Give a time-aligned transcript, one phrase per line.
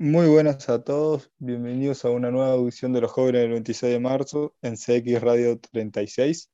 [0.00, 3.98] Muy buenas a todos, bienvenidos a una nueva audición de los jóvenes del 26 de
[3.98, 6.48] marzo en CX Radio 36.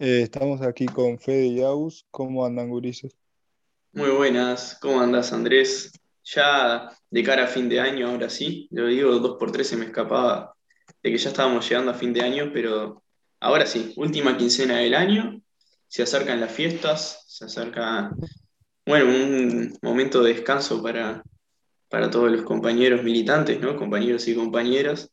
[0.00, 2.04] Eh, estamos aquí con Fede y Aus.
[2.10, 3.16] ¿Cómo andan, gurises?
[3.92, 5.92] Muy buenas, ¿cómo andas, Andrés?
[6.24, 9.76] Ya de cara a fin de año, ahora sí, lo digo, dos por tres se
[9.76, 10.56] me escapaba
[11.00, 13.04] de que ya estábamos llegando a fin de año, pero
[13.38, 15.40] ahora sí, última quincena del año,
[15.86, 18.10] se acercan las fiestas, se acerca,
[18.84, 21.22] bueno, un momento de descanso para,
[21.94, 23.76] para todos los compañeros militantes, ¿no?
[23.76, 25.12] Compañeros y compañeras.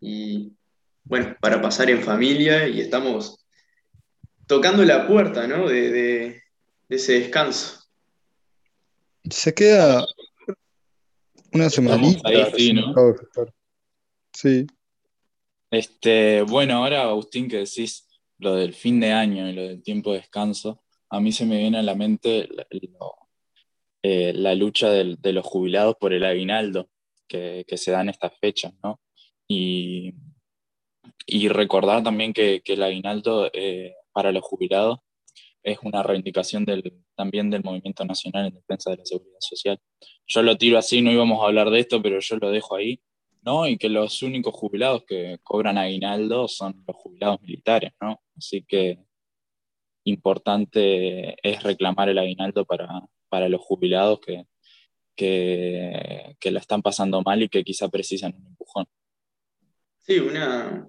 [0.00, 0.52] Y
[1.02, 3.44] bueno, para pasar en familia y estamos
[4.46, 5.68] tocando la puerta, ¿no?
[5.68, 6.42] De, de-
[6.88, 7.80] de ese descanso.
[9.28, 10.06] Se queda
[11.52, 12.28] una semanita.
[12.28, 12.44] ahí,
[14.32, 14.66] sí,
[15.68, 18.06] Este, bueno, ahora Agustín, que decís
[18.38, 21.58] lo del fin de año y lo del tiempo de descanso, a mí se me
[21.58, 23.16] viene a la mente lo-
[24.06, 26.90] eh, la lucha de los jubilados por el aguinaldo
[27.26, 29.00] que, se da en estas fechas, ¿no?
[29.48, 30.12] Y,
[31.48, 34.98] recordar también que, el aguinaldo eh, para los jubilados
[35.62, 36.66] es una reivindicación
[37.16, 39.80] también del Movimiento Nacional en Defensa de la Seguridad Social.
[40.26, 43.00] Yo lo tiro así, no íbamos a hablar de esto, pero yo lo dejo ahí,
[43.40, 43.66] ¿no?
[43.66, 48.20] Y que los únicos jubilados que cobran aguinaldo son los jubilados militares, ¿no?
[48.36, 48.98] Así que
[50.04, 54.46] importante es reclamar el aguinaldo para, para los jubilados que,
[55.16, 58.86] que, que la están pasando mal y que quizá precisan un empujón.
[59.98, 60.86] Sí, una,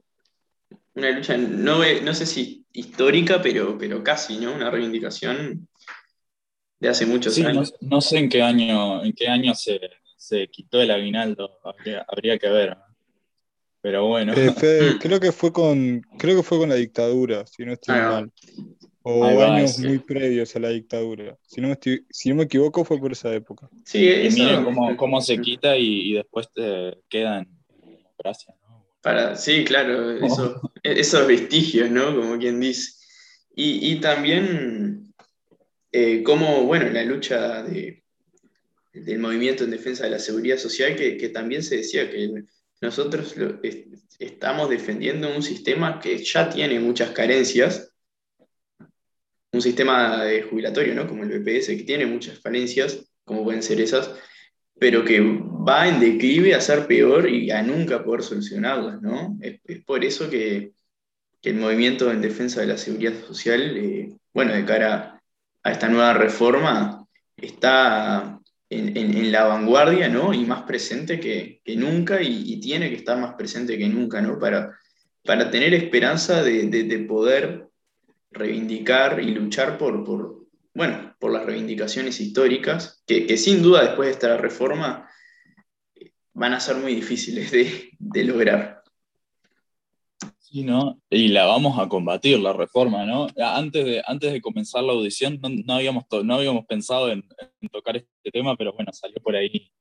[0.93, 4.53] una lucha, no, no sé si histórica, pero, pero casi, ¿no?
[4.53, 5.67] Una reivindicación
[6.79, 7.73] de hace muchos Sí, años.
[7.81, 9.79] no sé en qué año, en qué año se,
[10.15, 12.77] se quitó el aguinaldo, habría, habría que ver.
[13.81, 17.65] Pero bueno, Eh, Fede, creo que fue con, creo que fue con la dictadura, si
[17.65, 18.21] no estoy va.
[18.21, 18.31] mal.
[19.07, 19.85] O años sí.
[19.85, 21.37] muy previos a la dictadura.
[21.45, 23.69] Si no me estoy- si no me equivoco, fue por esa época.
[23.83, 24.37] Sí, y eso.
[24.37, 27.47] miren cómo, cómo se quita y, y después te queda en
[27.97, 28.83] democracia, ¿no?
[29.03, 32.15] Para, sí, claro, eso, esos vestigios, ¿no?
[32.15, 32.93] Como quien dice.
[33.55, 35.13] Y, y también
[35.91, 38.03] eh, cómo, bueno, la lucha de,
[38.91, 42.43] del movimiento en defensa de la seguridad social, que, que también se decía que
[42.81, 43.85] nosotros lo- es-
[44.17, 47.91] estamos defendiendo un sistema que ya tiene muchas carencias,
[49.55, 51.07] un sistema de jubilatorio, ¿no?
[51.07, 54.11] Como el BPS, que tiene muchas falencias, como pueden ser esas,
[54.77, 59.37] pero que va en declive a ser peor y a nunca poder solucionarlas, ¿no?
[59.41, 60.73] Es, por eso que,
[61.41, 65.21] el movimiento en defensa de la seguridad social, eh, bueno, de cara
[65.61, 67.05] a esta nueva reforma,
[67.37, 70.33] está en, la vanguardia, ¿no?
[70.33, 74.39] Y más presente que, nunca y, tiene que estar más presente que nunca, ¿no?
[74.39, 74.75] Para,
[75.23, 77.64] para tener esperanza de poder
[78.35, 84.13] reivindicar y luchar por, por, bueno, por las reivindicaciones históricas, que, sin duda después de
[84.13, 85.09] esta reforma
[85.95, 88.83] eh, van a ser muy difíciles de, lograr.
[90.39, 91.01] Sí, ¿no?
[91.09, 93.27] Y la vamos a combatir, la reforma, ¿no?
[93.37, 97.23] Antes de, antes de comenzar la audición no, habíamos, no habíamos pensado en,
[97.71, 99.71] tocar este tema, pero bueno, salió por ahí.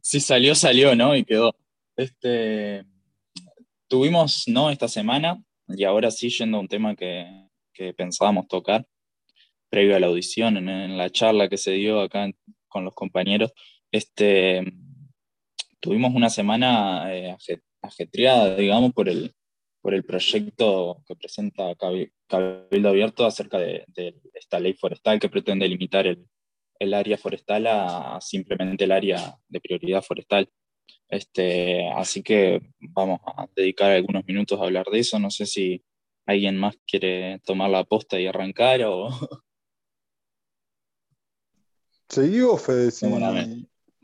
[0.00, 1.14] Sí salió, salió, ¿no?
[1.14, 1.54] Y quedó.
[1.96, 2.84] Este,
[3.88, 4.70] tuvimos, ¿no?
[4.70, 7.49] Esta semana, y ahora sí yendo a un tema que,
[7.96, 8.86] pensábamos tocar,
[9.70, 12.36] previo a la audición, en, la charla que se dio acá en-
[12.68, 13.52] con los compañeros,
[13.90, 14.62] este,
[15.80, 19.34] tuvimos una semana eh, aje- ajetreada, digamos, por el,
[19.80, 23.84] por el proyecto que presenta Cabi- Cabildo Abierto acerca de,
[24.34, 26.26] esta ley forestal que pretende limitar el,
[26.78, 30.48] el área forestal a simplemente el área de prioridad forestal.
[31.08, 35.18] Este, así que vamos a dedicar algunos minutos a hablar de eso.
[35.18, 35.82] No sé si
[36.30, 39.08] alguien más quiere tomar la posta y arrancar o...
[42.08, 43.06] ¿Seguí o Fede, si,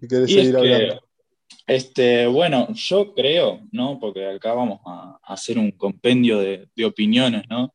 [0.09, 1.09] querés Y seguir que, hablando?
[1.67, 3.99] este, bueno, yo creo, ¿no?
[3.99, 7.75] Porque acá vamos a, a hacer un compendio de, de opiniones, ¿no?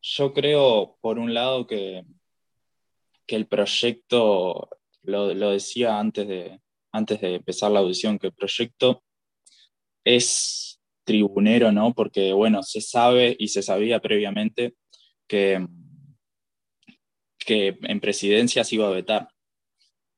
[0.00, 2.04] Yo creo, por un lado, que,
[3.26, 4.68] que el proyecto,
[5.02, 6.60] lo, lo decía antes de,
[6.90, 9.02] antes de empezar la audición, que el proyecto
[10.04, 10.71] es
[11.04, 11.94] tribunero, ¿no?
[11.94, 14.74] Porque, bueno, se sabe y se sabía previamente
[15.26, 15.66] que,
[17.38, 19.28] que en presidencia se iba a vetar.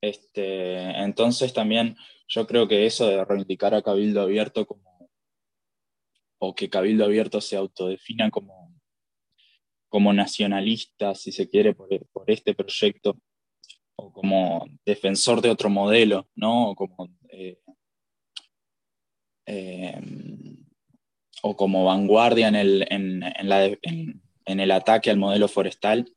[0.01, 1.97] Este, entonces también
[2.29, 5.11] yo creo que eso de reivindicar a Cabildo Abierto como,
[6.39, 8.75] o que Cabildo Abierto se autodefina como,
[9.89, 11.89] como nacionalista, si se quiere, por,
[12.27, 13.19] este proyecto,
[13.97, 16.75] o como defensor de otro modelo, ¿no?
[16.77, 17.61] Como, eh,
[19.47, 20.01] eh,
[21.47, 26.11] o como vanguardia en el, en, en la, en, en el ataque al modelo forestal,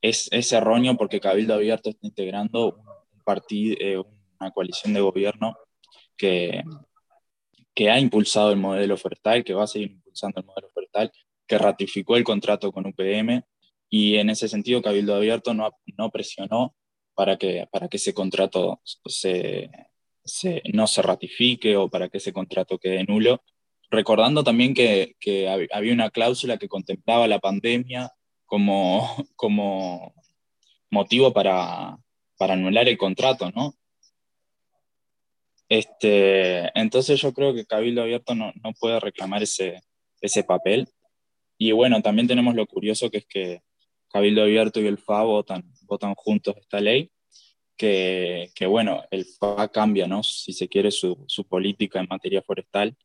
[0.00, 4.00] es, es erróneo porque Cabildo Abierto está integrando un partido, eh,
[4.38, 5.56] una coalición de gobierno
[6.16, 6.62] que,
[7.74, 11.10] que ha impulsado el modelo forestal, que va a seguir impulsando el modelo forestal,
[11.48, 13.42] que ratificó el contrato con UPM
[13.88, 15.68] y en ese sentido Cabildo Abierto no,
[15.98, 16.76] no presionó
[17.16, 19.68] para que, para que ese contrato se,
[20.72, 23.42] no se ratifique o para que ese contrato quede nulo.
[23.90, 25.16] Recordando también que,
[25.72, 28.12] había una cláusula que contemplaba la pandemia
[28.46, 29.26] como,
[30.90, 31.98] motivo para,
[32.38, 33.74] anular el contrato, ¿no?
[35.68, 39.82] Este, entonces yo creo que Cabildo Abierto no, no, puede reclamar ese,
[40.46, 40.88] papel.
[41.58, 43.62] Y bueno, también tenemos lo curioso que es que
[44.08, 45.64] Cabildo Abierto y el FA votan,
[46.16, 47.10] juntos esta ley,
[47.76, 50.22] que, bueno, el FA cambia, ¿no?
[50.22, 52.96] Si se quiere, su, política en materia forestal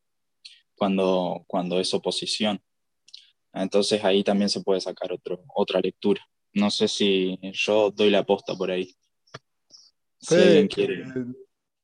[0.75, 2.61] cuando, cuando es oposición.
[3.53, 6.21] Entonces ahí también se puede sacar otro, otra lectura.
[6.53, 8.95] No sé si yo doy la aposta por ahí.
[10.19, 11.05] Si alguien quiere.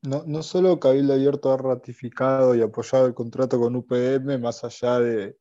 [0.04, 5.00] No, no solo Cabildo Abierto ha ratificado y apoyado el contrato con UPM, más allá
[5.00, 5.38] de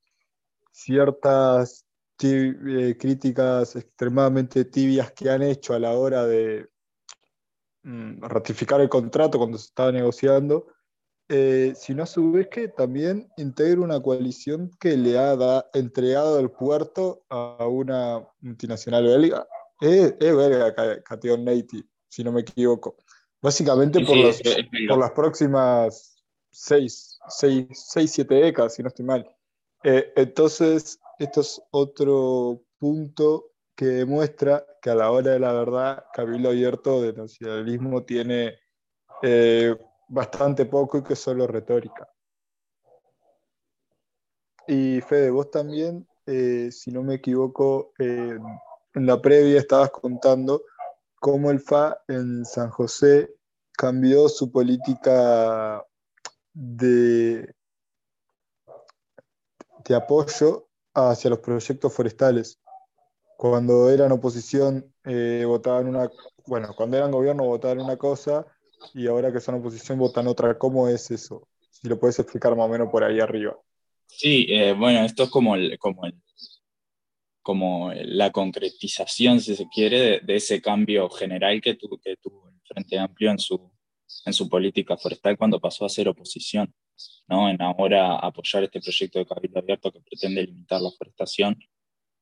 [0.71, 1.87] ciertas
[2.23, 6.69] eh, críticas extremadamente tibias que han hecho a la hora de
[7.83, 10.67] mm, ratificar el contrato cuando se estaba negociando,
[11.33, 16.51] eh, sino a su vez que también integra una coalición que le ha entregado el
[16.51, 19.47] puerto a una multinacional belga.
[19.81, 20.75] Es, belga,
[21.05, 22.97] Cation Native, si no me equivoco.
[23.41, 24.17] Básicamente por,
[24.89, 29.37] por las próximas seis, seis, seis, siete décadas, si no estoy mal.
[29.85, 36.05] Eh, entonces, esto es otro punto que demuestra que a la hora de la verdad,
[36.13, 38.59] Cabildo Abierto de nacionalismo tiene
[39.23, 39.77] eh,
[40.11, 42.09] bastante poco y que solo retórica.
[44.67, 50.63] Y Fede, vos también, eh, si no me equivoco, en la previa estabas contando
[51.19, 53.35] cómo el FA en San José
[53.73, 55.85] cambió su política
[56.53, 57.55] de,
[59.85, 62.59] de apoyo hacia los proyectos forestales.
[63.37, 66.11] Cuando eran oposición eh, votaban una,
[66.47, 68.47] bueno, cuando eran gobierno votaban una cosa
[68.95, 70.57] y ahora que son oposición votan otra.
[70.59, 71.49] ¿Cómo es eso?
[71.71, 73.59] Si lo puedes explicar más o menos por ahí arriba.
[74.07, 76.15] Sí, eh, bueno, esto es como, el, como el,
[77.43, 82.99] como la concretización, si se quiere, de, ese cambio general que, que tuvo el Frente
[82.99, 83.71] Amplio en su,
[84.25, 86.75] en su política forestal cuando pasó a ser oposición,
[87.29, 87.49] ¿no?
[87.49, 91.59] en ahora apoyar este proyecto de Cabildo Abierto que pretende limitar la forestación.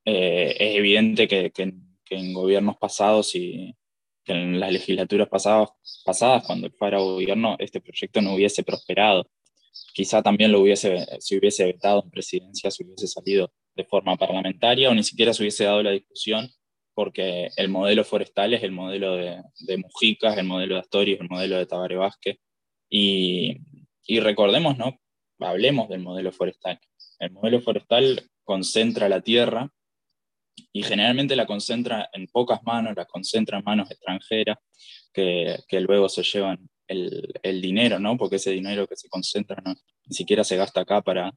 [0.05, 1.75] Eh, es evidente que, que,
[2.11, 3.88] en gobiernos pasados y que
[4.33, 5.71] en las legislaturas pasadas,
[6.05, 9.31] pasadas, cuando el fuera gobierno, este proyecto no hubiese prosperado.
[9.93, 14.91] Quizá también lo hubiese, si hubiese vetado en presidencia, si hubiese salido de forma parlamentaria
[14.91, 16.51] o ni siquiera se hubiese dado la discusión
[16.99, 21.29] porque el modelo forestal es el modelo de, de Mujica, el modelo de Astorias, el
[21.29, 22.39] modelo de Tabaré Vázquez.
[22.91, 23.57] Y,
[24.05, 24.99] y, recordemos, ¿no?
[25.39, 26.81] Hablemos del modelo forestal.
[27.21, 29.71] El modelo forestal concentra la tierra
[30.73, 34.59] y generalmente la concentra en pocas manos, la concentra en manos extranjeras
[35.13, 38.17] que, que luego se llevan el, el, dinero, ¿no?
[38.17, 39.75] Porque ese dinero que se concentra no,
[40.07, 41.33] ni siquiera se gasta acá para,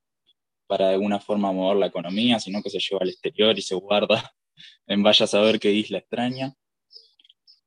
[0.67, 3.75] para de alguna forma mover la economía, sino que se lleva al exterior y se
[3.75, 4.33] guarda
[4.87, 6.53] en vaya a saber qué isla extraña.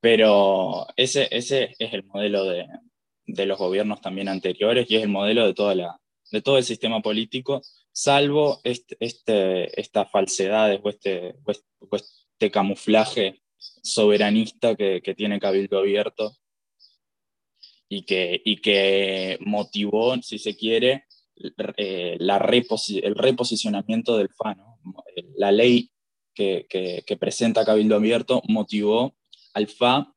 [0.00, 2.66] Pero ese, ese es el modelo de,
[3.26, 6.64] de los gobiernos también anteriores y es el modelo de, toda la, de todo el
[6.64, 7.62] sistema político,
[7.94, 11.36] salvo este, este, estas falsedades o este,
[11.92, 16.36] este camuflaje soberanista que, que, tiene Cabildo Abierto
[17.88, 21.04] y que, y que motivó, si se quiere,
[21.76, 24.56] eh, la el reposicionamiento del FA.
[25.36, 25.90] La ley
[26.34, 29.14] que, que, presenta Cabildo Abierto motivó
[29.52, 30.12] al FA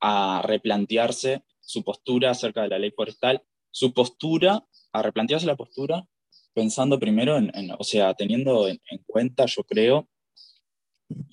[0.00, 6.08] a replantearse su postura acerca de la ley forestal, su postura, a replantearse la postura
[6.56, 10.08] pensando primero en, o sea, teniendo en, cuenta, yo creo,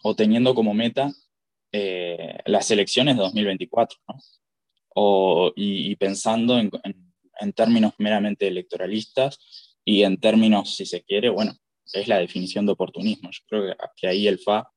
[0.04, 1.14] o teniendo como meta
[1.72, 4.16] eh, las elecciones de 2024, ¿no?
[4.96, 6.70] o, y, pensando en,
[7.40, 9.40] en términos meramente electoralistas
[9.86, 11.54] y en términos, si se quiere, bueno,
[11.94, 13.30] es la definición de oportunismo.
[13.32, 14.70] Yo creo que, ahí el FA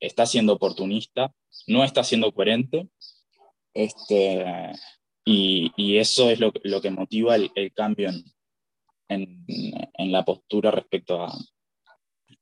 [0.00, 1.34] está siendo oportunista,
[1.66, 2.88] no está siendo coherente,
[3.74, 4.46] este,
[5.26, 8.24] y, y eso es lo, lo que motiva el, el cambio en,
[9.08, 11.32] en, en, la postura respecto a,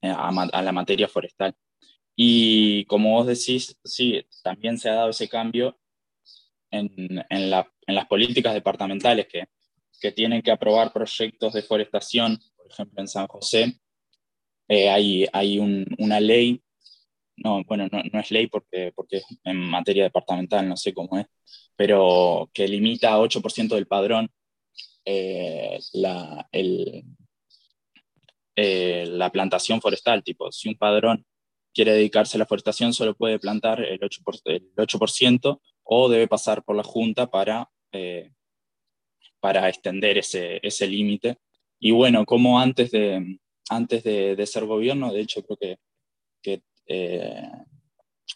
[0.03, 1.55] a, a, la materia forestal.
[2.15, 5.79] Y como vos decís, sí, también se ha dado ese cambio
[6.71, 9.45] en, en, la, en las políticas departamentales que,
[10.01, 13.79] que, tienen que aprobar proyectos de forestación, por ejemplo en San José,
[14.69, 16.63] eh, hay, hay un, una ley,
[17.37, 21.27] no, bueno, no, no, es ley porque, porque en materia departamental no sé cómo es,
[21.77, 24.31] pero que limita a 8% del padrón
[25.09, 26.49] eh, la,
[28.57, 30.25] eh, la plantación forestal.
[30.25, 31.25] Tipo, si un padrón
[31.73, 36.65] quiere dedicarse a la forestación, solo puede plantar el 8%, el 8% o debe pasar
[36.65, 38.33] por la Junta para, eh,
[39.39, 41.39] para extender ese, ese límite.
[41.79, 43.39] Y bueno, como antes de,
[43.71, 45.79] antes de, ser gobierno, de hecho creo que,
[46.43, 46.63] que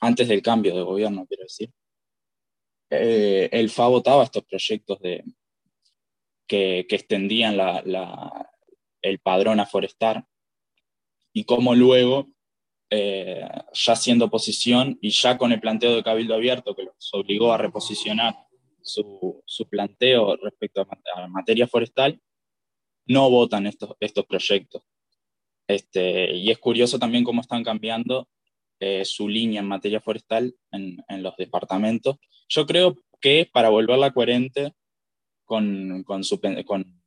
[0.00, 1.70] antes del cambio de gobierno, quiero decir,
[2.90, 5.24] el FA votaba estos proyectos de,
[6.50, 7.56] que, extendían
[9.02, 10.26] el padrón a forestar
[11.32, 12.26] y cómo luego,
[12.90, 17.52] eh, ya siendo oposición y ya con el planteo de Cabildo Abierto que los obligó
[17.52, 18.34] a reposicionar
[18.82, 20.80] su, planteo respecto
[21.14, 22.20] a, materia forestal,
[23.06, 24.82] no votan estos, estos proyectos.
[25.68, 28.28] Este, y es curioso también cómo están cambiando
[28.80, 32.16] eh, su línea en materia forestal en, en, los departamentos.
[32.48, 34.74] Yo creo que para volverla coherente
[35.50, 37.02] con, con, su, con,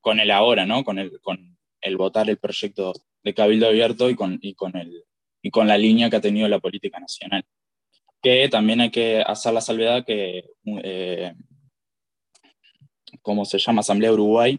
[0.00, 0.84] con, el ahora, ¿no?
[0.84, 2.92] con, el, con el votar el proyecto
[3.24, 5.02] de Cabildo Abierto y con, y, con el,
[5.42, 7.44] y con la línea que ha tenido la política nacional.
[8.22, 10.44] Que también hay que hacer la salvedad que,
[10.84, 11.34] eh,
[13.22, 14.56] como se llama Asamblea Uruguay,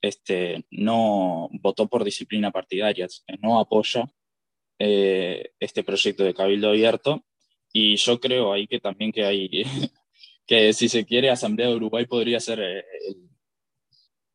[0.00, 3.08] este, no votó por disciplina partidaria,
[3.40, 4.08] no apoya
[4.78, 7.24] eh, este proyecto de Cabildo Abierto.
[7.72, 9.64] Y yo creo ahí que también que hay
[10.46, 12.84] que si se quiere, Asamblea de Uruguay podría ser eh,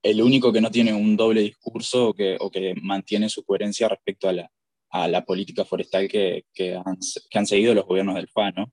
[0.04, 3.90] el, único que no tiene un doble discurso o que, o que mantiene su coherencia
[3.90, 4.52] respecto a la,
[4.90, 6.98] a la política forestal que, que, han,
[7.30, 8.72] que, han, seguido los gobiernos del FA, ¿no?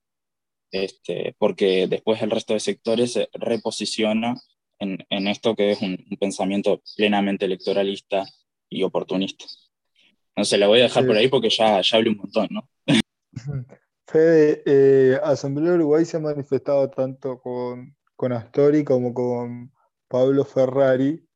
[0.71, 4.35] Este, porque después el resto de sectores se reposiciona
[4.79, 8.25] en, en esto que es un, pensamiento plenamente electoralista
[8.69, 9.45] y oportunista.
[10.35, 12.69] No se la voy a dejar por ahí porque ya, ya hablé un montón, ¿no?
[14.07, 19.71] Fede, eh, Asamblea Uruguay se ha manifestado tanto con, con Astori como con
[20.07, 21.27] Pablo Ferrari,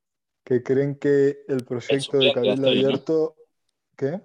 [0.44, 3.36] que creen que el proyecto de Cabildo Abierto.
[3.96, 4.22] ¿Qué?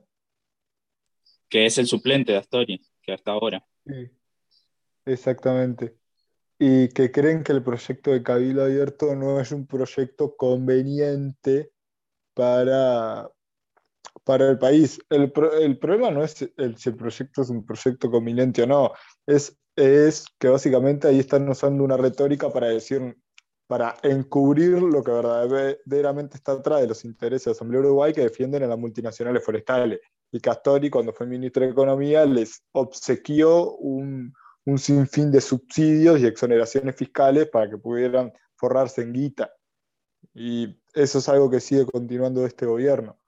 [1.48, 3.66] Que es el suplente de Astori, que hasta ahora.
[3.86, 4.10] Sí,
[5.06, 5.96] exactamente.
[6.58, 11.72] Y que creen que el proyecto de Cabildo Abierto no es un proyecto conveniente
[12.34, 13.30] para,
[14.24, 14.98] para el país.
[15.10, 18.92] El, problema no es el, si el proyecto es un proyecto conveniente o no,
[19.26, 23.16] es, es que básicamente ahí están usando una retórica para decir,
[23.66, 28.62] para encubrir lo que verdaderamente está atrás de los intereses de Asamblea Uruguay que defienden
[28.64, 30.00] a las multinacionales forestales.
[30.32, 34.32] Y Castori, cuando fue ministro de Economía, les obsequió un,
[34.64, 39.52] un sinfín de subsidios y exoneraciones fiscales para que pudieran forrarse en guita.
[40.32, 43.18] Y eso es algo que sigue continuando este gobierno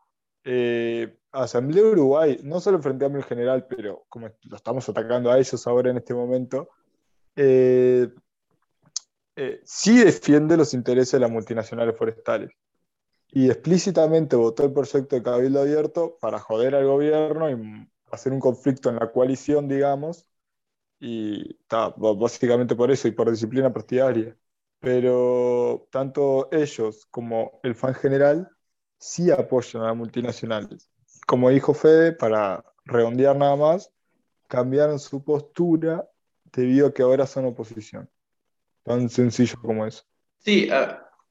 [0.49, 5.67] eh, Asamblea Uruguay, no solo frente a general, pero como lo estamos atacando a ellos
[5.67, 6.71] ahora en este momento,
[7.35, 8.09] eh,
[9.35, 12.53] eh, sí defiende los intereses de las multinacionales forestales.
[13.29, 18.41] Y explícitamente votó el proyecto de Cabildo Abierto para joder al gobierno y hacer un
[18.41, 20.29] conflicto en la coalición, digamos,
[21.01, 24.37] y está, básicamente por eso y por disciplina partidaria.
[24.79, 28.56] Pero tanto ellos como el fan general
[28.99, 30.89] sí apoyan a las multinacionales.
[31.27, 33.93] Como dijo Fede, para redondear nada más,
[34.49, 36.09] cambiaron su postura
[36.53, 38.09] debido a que ahora son oposición.
[38.85, 40.05] Tan sencillo como eso.
[40.39, 40.69] Sí,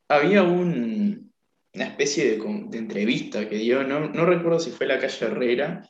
[0.09, 1.31] había un,
[1.73, 5.89] una especie de, entrevista que dio, no, no, recuerdo si fue la calle Herrera,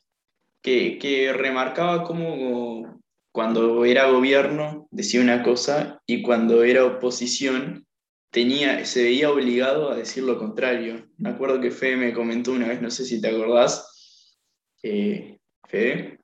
[0.62, 3.02] que, que remarcaba cómo
[3.32, 7.86] cuando era gobierno decía una cosa y cuando era oposición
[8.36, 11.08] tenía, se veía obligado a decir lo contrario.
[11.18, 14.36] Me acuerdo que Fede me comentó una vez, no sé si te acordás,
[14.84, 15.38] eh,
[15.70, 16.20] Fede.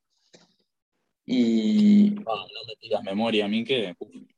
[1.25, 2.10] Y...
[2.10, 2.25] no
[2.68, 3.96] me tiras memoria a mí que...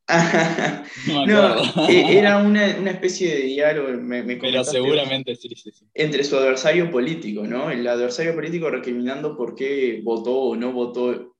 [1.27, 5.87] no, e-, era una, especie de diálogo, me, Pero seguramente sí, sí, sí.
[5.95, 7.71] Entre su adversario político, ¿no?
[7.71, 11.35] El adversario político recriminando por qué votó o no votó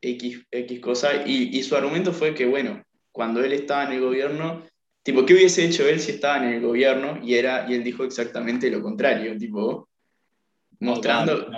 [0.00, 2.82] X, X cosa, y, y su argumento fue que, bueno,
[3.12, 4.64] cuando él estaba en el gobierno
[5.08, 8.04] Tipo, ¿qué hubiese hecho él si estaba en el gobierno y, era, y él dijo
[8.04, 9.38] exactamente lo contrario?
[9.38, 9.88] Tipo,
[10.80, 11.48] mostrando...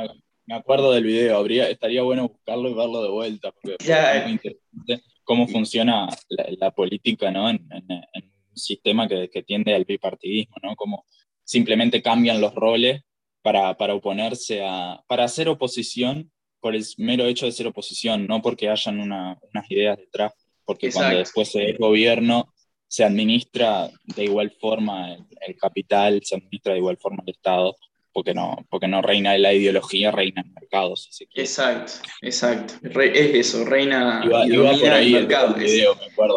[0.46, 4.32] me acuerdo del video, habría, estaría bueno buscarlo y verlo de vuelta, porque es muy
[4.34, 7.50] interesante cómo funciona la, política ¿no?
[7.50, 10.76] en, un sistema que, que, tiende al bipartidismo, ¿no?
[10.76, 11.04] Cómo
[11.42, 13.02] simplemente cambian los roles
[13.42, 15.02] para, para oponerse a...
[15.08, 16.30] para hacer oposición
[16.60, 21.18] por el mero hecho de ser oposición, no porque hayan unas ideas detrás, porque cuando
[21.18, 22.54] después se es gobierno
[22.90, 25.14] se administra de igual forma
[25.46, 27.76] el, capital, se administra de igual forma el Estado,
[28.12, 30.94] porque no, porque no reina la ideología, reina el mercado.
[31.36, 32.74] exacto, exacto.
[32.82, 35.54] es eso, reina y domina el mercado.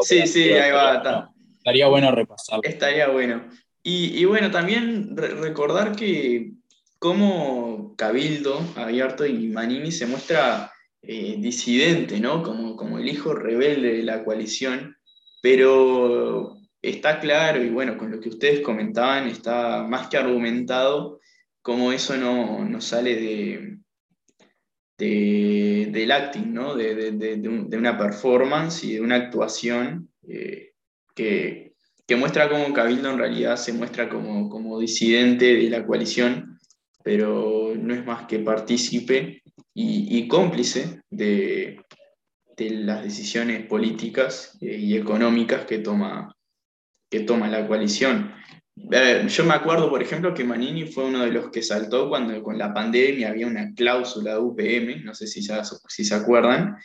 [0.03, 1.31] sí, sí, ahí va.
[1.57, 2.61] estaría bueno repasarlo.
[2.63, 3.49] Estaría bueno.
[3.81, 6.51] Y, bueno, también recordar que
[6.99, 12.43] como Cabildo, Abierto y Manini se muestra eh, disidente, ¿no?
[12.43, 14.95] Como, como el hijo rebelde de la coalición,
[15.43, 21.19] pero está claro, y bueno, con lo que ustedes comentaban, está más que argumentado
[21.61, 23.77] cómo eso no, sale
[24.97, 26.75] de, del acting, ¿no?
[26.75, 30.71] de, una performance y de una actuación eh,
[31.13, 31.73] que,
[32.15, 36.57] muestra cómo Cabildo en realidad se muestra como, como disidente de la coalición,
[37.03, 41.81] pero no es más que partícipe y, cómplice de,
[42.57, 46.35] las decisiones políticas eh, y económicas que toma,
[47.09, 48.33] que toma la coalición.
[48.75, 52.57] Yo me acuerdo, por ejemplo, que Manini fue uno de los que saltó cuando con
[52.57, 56.77] la pandemia había una cláusula de UPM, no sé si, si se acuerdan,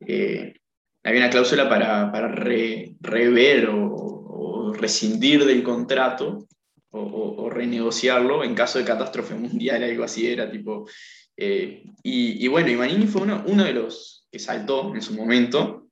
[0.00, 0.54] eh,
[1.02, 6.46] había una cláusula para, para rever o, rescindir del contrato
[6.90, 10.88] o, renegociarlo en caso de catástrofe mundial, algo así era, tipo...
[11.36, 15.86] Eh, y, bueno, y Manini fue uno, uno de los que saltó en su momento,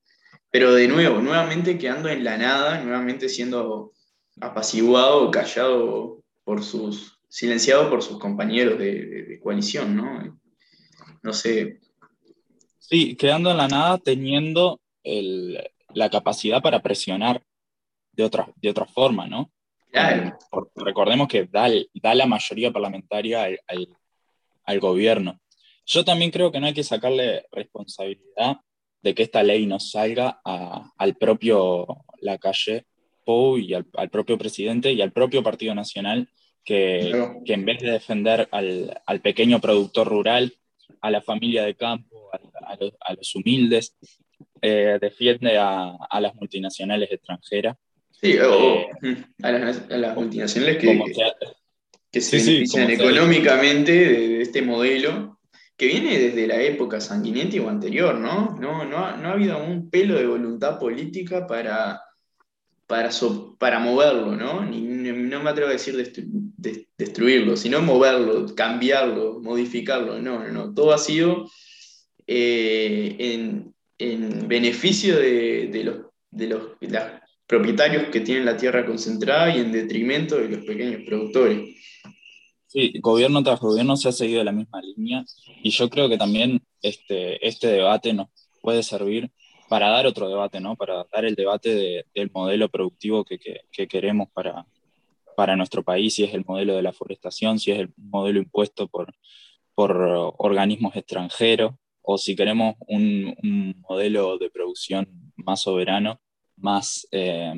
[0.51, 3.93] pero de nuevo, nuevamente quedando en la nada, nuevamente siendo
[4.41, 10.41] apaciguado callado por sus, silenciado por sus compañeros de, coalición, ¿no?
[11.23, 11.79] No sé.
[12.81, 17.45] Sí, quedando en la nada, teniendo la capacidad para presionar
[18.11, 19.53] de otra, de otra forma, ¿no?
[19.93, 20.37] Claro.
[20.75, 25.39] recordemos que da, da, la mayoría parlamentaria al, gobierno.
[25.93, 28.57] Yo también creo que no hay que sacarle responsabilidad
[29.03, 31.87] de que esta ley no salga al propio
[32.21, 32.87] la calle
[33.25, 36.29] Pou y al, propio presidente y al propio Partido Nacional,
[36.65, 37.13] que,
[37.45, 40.53] que en vez de defender al, al, pequeño productor rural,
[41.01, 43.95] a la familia de campo, a, los, humildes,
[44.61, 47.77] eh, defiende a, las multinacionales extranjeras.
[48.11, 51.01] Sí, o eh, a, las, multinacionales que,
[52.11, 55.32] que, se benefician económicamente de, este modelo
[55.77, 58.57] que viene desde la época sanguinenta o anterior, ¿no?
[58.61, 62.01] No, no, ha, no ha habido un pelo de voluntad política para
[62.93, 63.09] para,
[63.59, 64.67] para moverlo, ¿no?
[64.67, 65.97] no me atrevo a decir
[66.99, 70.21] destruirlo, sino moverlo, cambiarlo, modificarlo.
[70.21, 71.51] No, no, Todo ha sido
[72.27, 73.17] eh,
[73.99, 75.97] en, beneficio de, los,
[76.31, 76.63] de los
[77.47, 81.61] propietarios que tienen la tierra concentrada y en detrimento de los pequeños productores.
[82.73, 85.27] Sí, gobierno tras gobierno se ha seguido la misma línea
[85.63, 88.29] y yo creo que también este, este debate nos
[88.63, 89.31] puede servir
[89.69, 90.75] para dar otro debate, ¿no?
[90.75, 93.39] Para dar el debate del modelo productivo que,
[93.87, 94.65] queremos para,
[95.37, 98.89] para nuestro país, si es el modelo de la forestación, si es el modelo impuesto
[98.89, 99.15] por,
[99.75, 99.95] por
[100.39, 103.37] organismos extranjeros, o si queremos un,
[103.87, 105.07] modelo de producción
[105.37, 106.23] más soberano,
[106.57, 107.53] más, eh,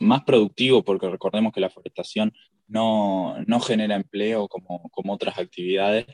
[0.00, 2.32] más productivo, porque recordemos que la forestación
[2.66, 6.06] no, genera empleo como, como otras actividades,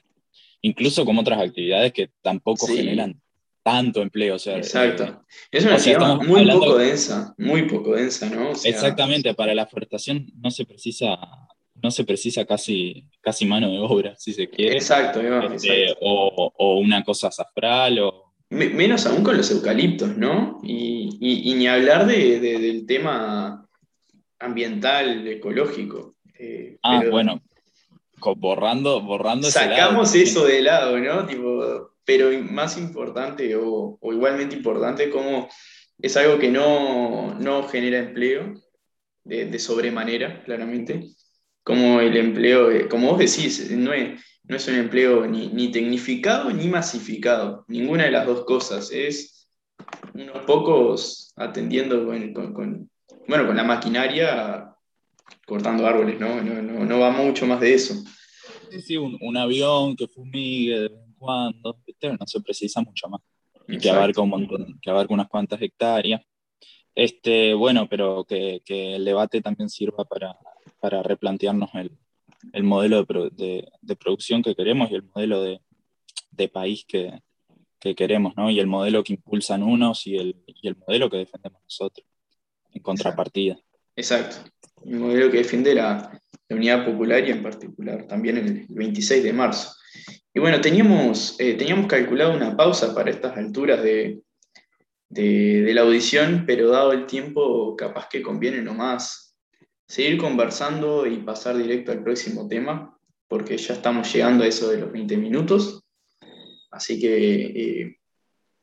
[0.62, 3.20] incluso como otras actividades que tampoco generan
[3.62, 4.36] tanto empleo.
[4.36, 5.04] O sea, Exacto.
[5.04, 5.16] Eh,
[5.52, 8.50] es una actividad muy poco densa, muy poco densa, ¿no?
[8.50, 11.18] exactamente, para la forestación no se precisa,
[11.82, 14.76] no se precisa casi, casi mano de obra, si se quiere.
[14.76, 18.30] Exacto, este, O, una cosa safral o...
[18.50, 20.58] Menos aún con los eucaliptos, ¿no?
[20.64, 23.68] Y, ni hablar del tema
[24.40, 26.16] ambiental, ecológico.
[26.42, 27.42] Eh, ah, bueno,
[28.36, 31.26] borrando, borrando Sacamos eso de lado, ¿no?
[31.26, 35.50] Tipo, pero más importante o, igualmente importante como
[35.98, 38.54] es algo que no, genera empleo
[39.22, 41.10] de, sobremanera, claramente,
[41.62, 46.68] como el empleo, como vos decís, no es, no es un empleo ni, tecnificado ni
[46.68, 49.46] masificado, ninguna de las dos cosas, es
[50.14, 52.90] unos pocos atendiendo con,
[53.28, 54.69] bueno, con la maquinaria
[55.46, 56.42] cortando árboles, ¿no?
[56.42, 57.94] No, va mucho más de eso.
[58.70, 63.20] Sí, sí, un, un avión que fumigue cuando, no se precisa mucho más.
[63.68, 66.22] Y que abarca, un montón, que abarca unas cuantas hectáreas.
[66.94, 70.36] Este, bueno, pero que, que el debate también sirva para,
[70.80, 71.96] para replantearnos el,
[72.52, 75.60] el modelo de, de, producción que queremos y el modelo de,
[76.30, 77.20] de país que,
[77.78, 78.50] que, queremos, ¿no?
[78.50, 82.06] Y el modelo que impulsan unos y el, y el modelo que defendemos nosotros,
[82.72, 83.58] en contrapartida.
[83.94, 84.36] Exacto.
[84.84, 89.72] El modelo que defiende la, unidad popular y en particular también el 26 de marzo.
[90.34, 94.20] Y bueno, teníamos, eh, teníamos calculado una pausa para estas alturas de,
[95.10, 99.36] de, la audición, pero dado el tiempo, capaz que conviene nomás
[99.86, 102.96] seguir conversando y pasar directo al próximo tema.
[103.28, 105.84] porque ya estamos llegando a eso de los 20 minutos.
[106.72, 107.96] Así que, eh,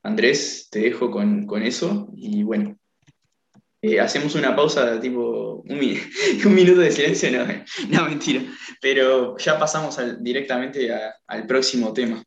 [0.04, 2.77] Andrés, te dejo con, eso y bueno,
[3.82, 5.80] eh, hacemos una pausa tipo un,
[6.56, 7.46] minuto de silencio, no,
[7.90, 8.42] no, mentira,
[8.82, 10.90] pero ya pasamos directamente
[11.28, 12.24] al próximo tema.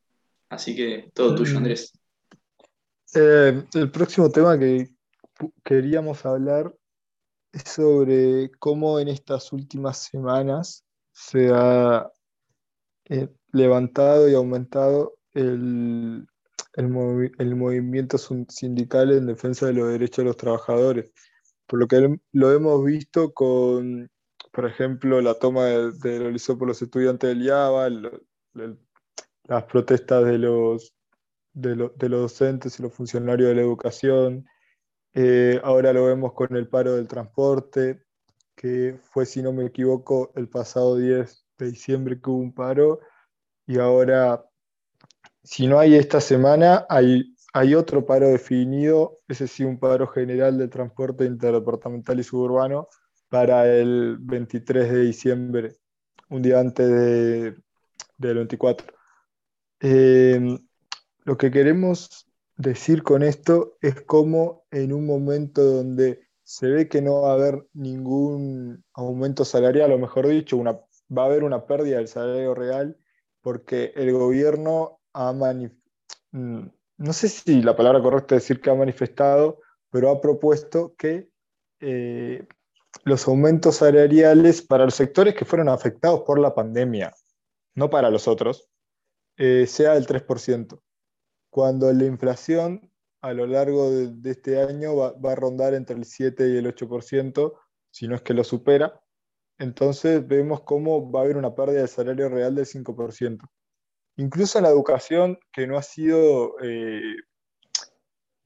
[0.48, 1.56] Así que todo tuyo, mm.
[1.58, 1.92] Andrés.
[3.14, 4.88] Eh, el próximo tema que
[5.64, 6.74] queríamos hablar
[7.52, 12.08] es sobre cómo en estas últimas semanas se ha
[13.06, 16.26] eh, levantado y aumentado el,
[16.74, 21.12] el, movimiento sindical en defensa de los derechos de los trabajadores.
[21.70, 24.10] Por lo que lo hemos visto con,
[24.50, 27.90] por ejemplo, la toma de, de por los estudiantes del IABA,
[29.44, 30.96] las protestas de los
[31.52, 34.46] de, los docentes y los funcionarios de la educación.
[35.14, 38.02] Eh, ahora lo vemos con el paro del transporte,
[38.56, 42.98] que fue, si no me equivoco, el pasado 10 de diciembre que hubo un paro.
[43.64, 44.44] Y ahora,
[45.44, 50.58] si no hay esta semana, hay, hay otro paro definido, ese sí, un paro general
[50.58, 52.88] de transporte interdepartamental y suburbano
[53.28, 55.76] para el 23 de diciembre,
[56.28, 57.56] un día antes de,
[58.18, 58.94] del 24.
[59.80, 60.58] Eh,
[61.24, 67.00] lo que queremos decir con esto es cómo en un momento donde se ve que
[67.00, 70.72] no va a haber ningún aumento salarial, o mejor dicho, una,
[71.16, 72.96] va a haber una pérdida del salario real,
[73.40, 76.68] porque el gobierno ha mm,
[77.00, 79.60] no sé si la palabra correcta es decir que ha manifestado,
[79.90, 81.28] pero ha propuesto que
[81.80, 82.46] eh,
[83.04, 87.12] los aumentos salariales para los sectores que fueron afectados por la pandemia,
[87.74, 88.68] no para los otros,
[89.36, 90.80] eh, sea del 3%
[91.50, 96.48] cuando la inflación a lo largo de, este año va, a rondar entre el 7
[96.48, 97.52] y el 8%,
[97.90, 98.98] si no es que lo supera.
[99.58, 103.46] Entonces vemos cómo va a haber una pérdida de salario real del 5%.
[104.16, 107.16] Incluso en la educación, que no ha sido, eh,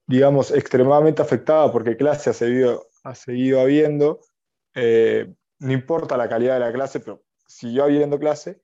[0.07, 4.21] digamos, extremadamente afectada porque clase ha seguido, ha seguido habiendo,
[4.75, 8.61] eh, no importa la calidad de la clase, pero siguió habiendo clase,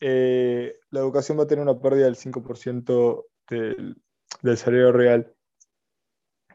[0.00, 5.34] eh, la educación va a tener una pérdida del 5% del, salario real.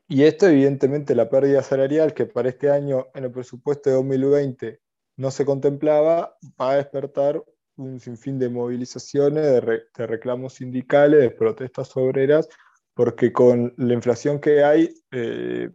[0.08, 4.82] Y esto, evidentemente, la pérdida salarial que para este año en el presupuesto de 2020
[5.18, 7.44] no se contemplaba, va a despertar
[7.78, 12.48] un sinfín de movilizaciones, de, reclamos sindicales, de protestas obreras,
[12.94, 15.70] porque con la inflación que hay, eh,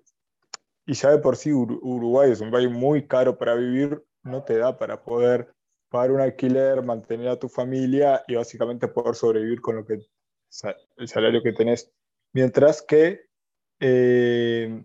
[0.86, 4.58] y ya de por sí Uruguay es un país muy caro para vivir, no te
[4.58, 5.52] da para poder
[5.88, 9.94] pagar un alquiler, mantener a tu familia y básicamente poder sobrevivir con lo que
[10.96, 11.92] el salario que tenés.
[12.32, 13.26] Mientras que
[13.80, 14.84] eh,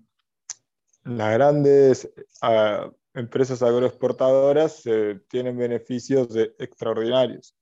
[1.03, 6.27] las grandes ah, empresas agroexportadoras eh, tienen beneficios
[6.59, 7.55] extraordinarios.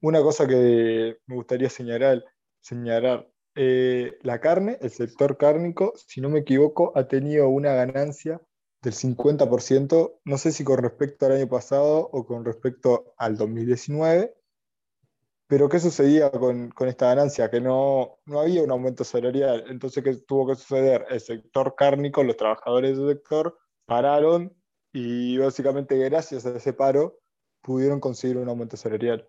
[0.00, 2.24] Una cosa que me gustaría señalar,
[2.60, 8.40] señalar eh, la carne, el sector cárnico, si no me equivoco, ha tenido una ganancia
[8.82, 14.34] del 50%, no sé si con respecto al año pasado o con respecto al 2019,
[15.48, 17.50] pero ¿qué sucedía con, esta ganancia?
[17.50, 19.64] Que no, no, había un aumento salarial.
[19.68, 21.06] Entonces, ¿qué tuvo que suceder?
[21.08, 24.54] El sector cárnico, los trabajadores del sector, pararon
[24.92, 27.18] y básicamente gracias a ese paro
[27.62, 29.28] pudieron conseguir un aumento salarial.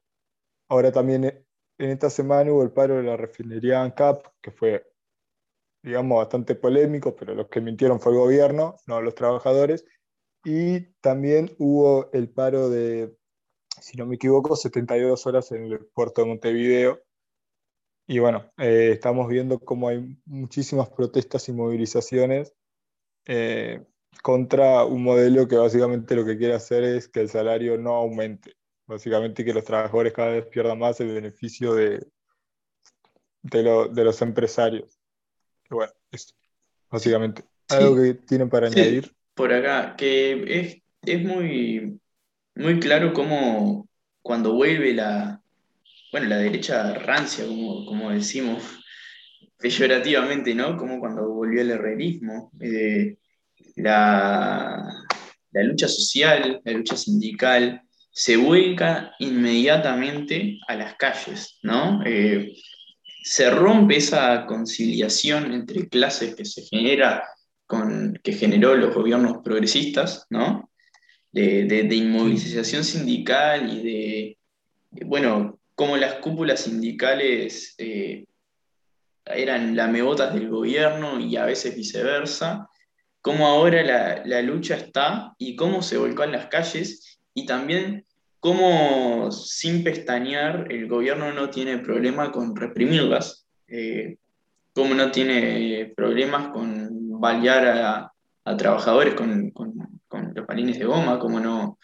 [0.69, 1.45] Ahora también eh,
[1.77, 4.85] en esta semana hubo el paro de la refinería ANCAP, que fue,
[5.83, 9.85] digamos, bastante polémico, pero los que mintieron fue el gobierno, no los trabajadores.
[10.43, 13.17] Y también hubo el paro de
[13.81, 17.01] si no me equivoco, 72 horas en el puerto de Montevideo.
[18.07, 22.53] Y bueno, eh, estamos viendo cómo hay muchísimas protestas y movilizaciones
[23.25, 23.85] eh,
[24.21, 28.55] contra un modelo que básicamente lo que quiere hacer es que el salario no aumente.
[28.85, 32.05] Básicamente que los trabajadores cada vez pierdan más el beneficio de,
[33.41, 34.97] de, los empresarios.
[35.69, 36.33] bueno, eso,
[36.89, 37.43] básicamente.
[37.69, 39.13] ¿Algo que tienen para añadir?
[39.33, 41.99] Por acá, que es, es muy
[42.57, 43.87] muy claro cómo
[44.21, 45.41] cuando vuelve la,
[46.11, 48.63] bueno, la derecha rancia, como, como decimos
[49.57, 50.77] peyorativamente, ¿no?
[50.77, 53.17] Como cuando volvió el herrerismo, eh,
[53.77, 55.05] la,
[55.51, 62.01] la, lucha social, la lucha sindical, se vuelca inmediatamente a las calles, ¿no?
[62.05, 62.55] Eh,
[63.23, 67.23] se rompe esa conciliación entre clases que se genera
[67.65, 70.67] con, que generó los gobiernos progresistas, ¿no?
[71.31, 74.37] de, inmovilización sindical y de,
[75.05, 78.25] bueno, cómo las cúpulas sindicales eh,
[79.25, 82.69] eran lamebotas del gobierno y a veces viceversa,
[83.27, 88.05] cómo ahora la, lucha está y cómo se volcó en las calles y también
[88.39, 94.15] cómo sin pestañear el gobierno no tiene problema con reprimirlas, eh,
[94.73, 98.13] cómo no tiene problemas con balear
[98.45, 99.51] a, trabajadores con,
[100.33, 101.77] los palines de goma, cómo no,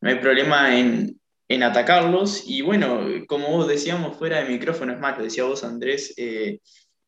[0.00, 1.20] no hay problema en,
[1.62, 2.44] atacarlos.
[2.46, 6.60] Y bueno, como vos decíamos fuera de micrófono, es más, lo decía vos Andrés, eh,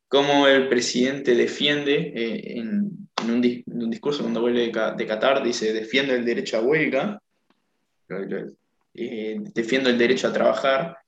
[0.07, 6.25] cómo el presidente defiende eh, en, un, discurso cuando vuelve de, Qatar, dice, defiende el
[6.25, 7.21] derecho a huelga,
[8.95, 10.99] eh, defiendo el derecho a trabajar,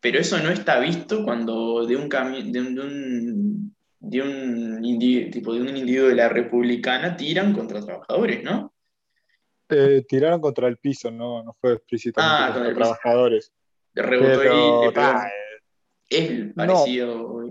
[0.00, 5.60] pero eso no está visto cuando de un, de un, de un, individuo, tipo, de
[5.60, 8.72] un individuo de la republicana tiran contra trabajadores, ¿no?
[9.68, 13.52] Eh, tiraron contra el piso, no, no fue explícitamente ah, contra trabajadores.
[13.94, 14.90] Rebotó
[16.08, 17.42] es parecido.
[17.42, 17.48] No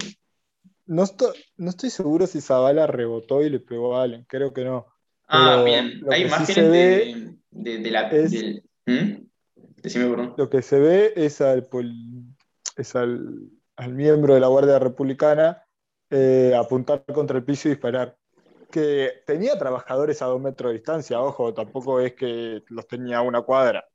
[1.03, 4.87] estoy, no estoy seguro si Zavala rebotó y le pegó a Allen, creo que no.
[5.27, 6.03] Ah, bien.
[6.09, 8.09] Hay imágenes de, de, la.
[8.87, 9.27] ¿Mm?
[9.83, 10.33] Decime.
[10.35, 11.69] Lo que se ve es al,
[12.75, 13.51] es al,
[13.87, 15.63] miembro de la Guardia Republicana
[16.09, 18.17] eh, apuntar contra el piso y disparar.
[18.71, 23.21] Que tenía trabajadores a dos metros de distancia, ojo, tampoco es que los tenía a
[23.21, 23.85] una cuadra.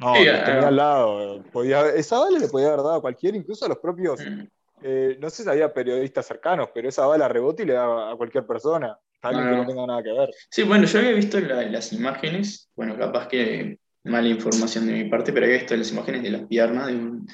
[0.00, 1.42] No, los tenía al lado.
[1.52, 4.20] Podía, esa bala le podía haber dado a cualquiera, incluso a los propios.
[4.20, 4.44] Mm.
[4.82, 8.16] Eh, no sé si había periodistas cercanos, pero esa bala rebota y le da a
[8.16, 8.98] cualquier persona.
[9.22, 10.30] Alguien que no tenga nada que ver.
[10.48, 15.32] Sí, bueno, yo había visto las imágenes, bueno, capaz que mala información de mi parte,
[15.32, 17.26] pero había visto las imágenes de las piernas de un,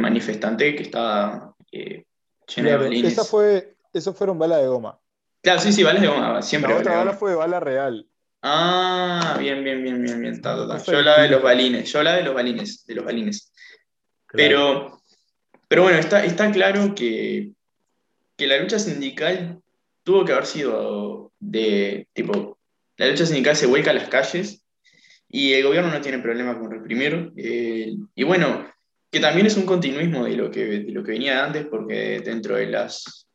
[0.00, 2.04] manifestante que estaba eh,
[2.54, 3.12] lleno de balines.
[3.12, 4.98] Esa fue, eso fueron balas de goma.
[5.42, 6.72] Claro, sí, sí, balas de goma, siempre.
[6.72, 8.06] La otra bala fue bala real.
[8.42, 10.40] Ah, bien, bien, bien, bien, bien.
[10.40, 13.52] Yo hablaba de los balines, yo hablaba de los balines, de los balines.
[14.30, 14.97] Pero
[15.68, 17.52] pero bueno, está, está claro que,
[18.38, 19.60] la lucha sindical
[20.02, 22.58] tuvo que haber sido de tipo,
[22.96, 24.64] la lucha sindical se vuelca a las calles
[25.28, 27.32] y el gobierno no tiene problema con reprimir.
[27.36, 28.72] Eh, y bueno,
[29.10, 32.56] que también es un continuismo de lo, que, de lo que venía antes, porque dentro
[32.56, 33.28] de las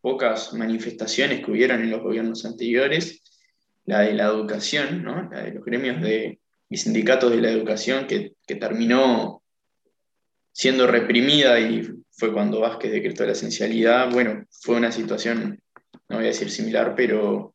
[0.00, 3.22] pocas manifestaciones que hubieron en los gobiernos anteriores,
[3.84, 5.28] la de la educación, ¿no?
[5.30, 9.42] la de los gremios de, y sindicatos de la educación, que, que terminó
[10.58, 15.62] siendo reprimida y fue cuando Vázquez decretó la esencialidad, bueno, fue una situación,
[16.08, 17.54] no voy a decir similar, pero,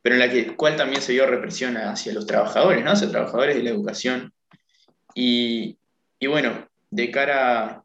[0.00, 2.92] pero en la que, cual también se dio represión hacia los trabajadores, ¿no?
[2.92, 4.32] hacia trabajadores de la educación.
[5.14, 5.76] Y,
[6.26, 7.84] bueno, de cara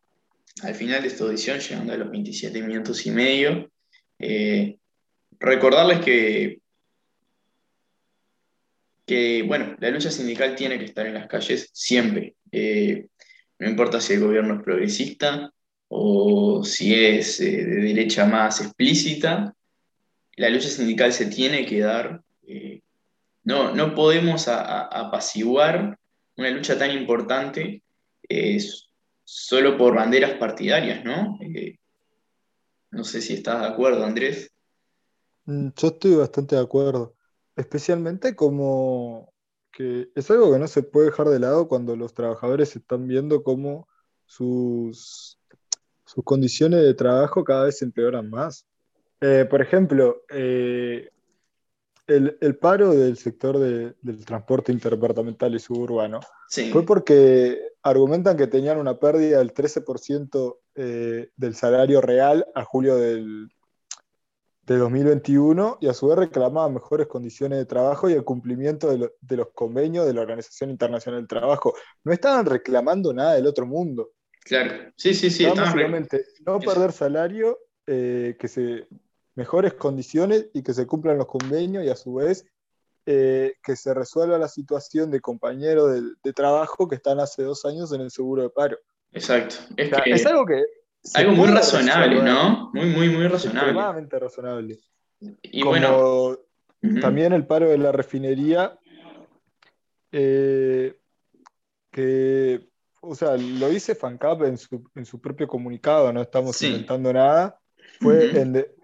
[0.63, 3.69] al final de esta audición, llegando a los 27 minutos y medio,
[4.17, 4.77] eh,
[5.41, 6.61] recordarles que,
[9.05, 12.35] que, bueno, la lucha sindical tiene que estar en las calles siempre.
[12.49, 13.07] Eh,
[13.59, 15.51] no importa si el gobierno es progresista
[15.87, 19.55] o si es eh, de derecha más explícita,
[20.35, 22.21] la lucha sindical se tiene que dar.
[22.45, 22.81] Eh,
[23.43, 25.97] no, no podemos apaciguar
[26.35, 27.81] una lucha tan importante
[28.27, 28.59] eh,
[29.23, 31.39] solo por banderas partidarias, ¿no?
[32.91, 34.51] no sé si estás de acuerdo, Andrés.
[35.45, 37.15] Mm, yo estoy bastante de acuerdo,
[37.55, 39.33] especialmente como
[39.77, 43.43] que es algo que no se puede dejar de lado cuando los trabajadores están viendo
[43.43, 43.87] cómo
[44.25, 45.37] sus,
[46.03, 48.65] sus condiciones de trabajo cada vez se empeoran más.
[49.21, 51.11] Eh, por ejemplo, eh,
[52.07, 56.21] el, paro del sector del transporte interdepartamental y suburbano
[56.71, 62.95] fue porque argumentan que tenían una pérdida del 13% eh, del salario real a julio
[62.95, 63.51] del,
[64.67, 69.37] de 2021 y a su vez reclamaba mejores condiciones de trabajo y el cumplimiento de,
[69.37, 71.73] los convenios de la Organización Internacional del Trabajo.
[72.03, 74.11] No estaban reclamando nada del otro mundo.
[74.43, 75.45] Claro, sí, sí, sí.
[75.45, 78.87] Básicamente, no perder salario, eh, que se
[79.35, 82.45] mejores condiciones y que se cumplan los convenios y a su vez
[83.05, 87.93] eh, que se resuelva la situación de compañeros de, trabajo que están hace dos años
[87.93, 88.77] en el seguro de paro.
[89.13, 89.55] Exacto.
[89.77, 90.61] es algo que
[91.13, 92.71] algo muy razonable, ¿no?
[92.73, 93.69] Muy, muy, muy razonable.
[93.71, 94.77] Extremadamente razonable.
[95.41, 96.37] Y bueno.
[97.01, 98.77] También el paro de la refinería,
[100.11, 100.95] eh,
[101.91, 102.69] que,
[103.01, 107.59] o sea, lo dice FANCAP en su, propio comunicado, no estamos inventando nada,
[107.99, 108.31] fue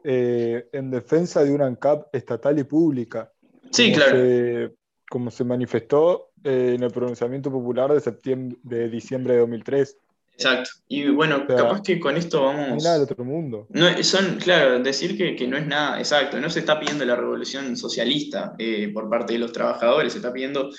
[0.03, 3.31] eh, en, defensa de una ANCAP estatal y pública.
[3.71, 4.73] Sí, claro.
[5.09, 9.97] como se manifestó eh, en el pronunciamiento popular de, septiembre, de diciembre de 2003.
[10.35, 10.71] Exacto.
[10.87, 12.69] Y bueno, capaz que con esto vamos.
[12.69, 13.67] No es nada del otro mundo.
[13.69, 17.77] No, son, claro, decir que, no es nada, exacto, no se está pidiendo la revolución
[17.77, 20.71] socialista eh, por parte de los trabajadores, se está pidiendo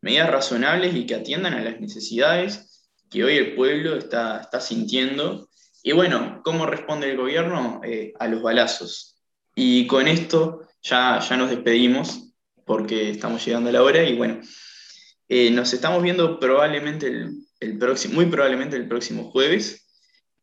[0.00, 5.48] medidas razonables y que atiendan a las necesidades que hoy el pueblo está, está sintiendo.
[5.82, 7.80] Y bueno, ¿cómo responde el gobierno?
[7.84, 9.16] Eh, a los balazos.
[9.54, 12.32] Y con esto ya, ya nos despedimos
[12.64, 14.40] porque estamos llegando a la hora y bueno.
[15.28, 17.41] Eh, nos estamos viendo probablemente el,
[17.78, 19.86] próximo, muy probablemente el próximo jueves.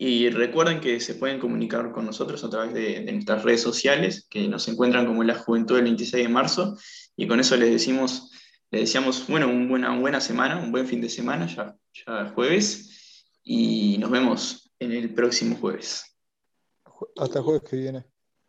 [0.02, 4.48] Y recuerden que se pueden comunicar con nosotros a través de, nuestras redes sociales, que
[4.48, 6.78] nos encuentran como la Juventud del 26 de marzo.
[7.18, 8.32] Y con eso les decimos,
[8.72, 13.26] les deseamos bueno, una buena semana, un buen fin de semana, ya, jueves.
[13.44, 16.06] Y nos vemos en el próximo jueves.
[17.18, 18.06] Hasta el jueves que viene.